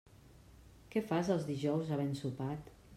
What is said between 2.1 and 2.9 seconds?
sopat?